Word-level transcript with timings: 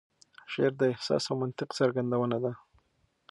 شعر 0.51 0.71
د 0.77 0.81
احساس 0.93 1.23
او 1.31 1.35
منطق 1.41 1.69
څرګندونه 1.79 2.37
ده. 2.43 2.51